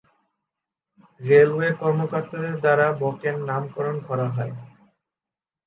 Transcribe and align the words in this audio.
Railway 1.21 1.69
কর্মকর্তাদের 1.81 2.55
দ্বারা 2.63 2.87
বকের 3.01 3.35
নামকরণ 3.47 3.95
করা 4.07 4.27
হয়। 4.35 4.53